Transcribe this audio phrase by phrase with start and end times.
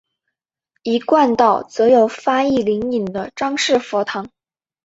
[0.81, 4.31] 一贯道则有发一灵隐的张氏佛堂。